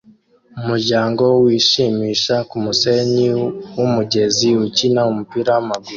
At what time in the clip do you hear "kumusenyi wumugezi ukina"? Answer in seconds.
2.49-5.01